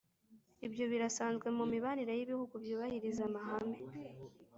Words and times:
ibyo 0.65 0.83
birasanzwe 0.91 1.47
mu 1.57 1.65
mibanire 1.71 2.13
y'ibihugu 2.15 2.53
byubahiriza 2.63 3.21
amahame 3.29 3.77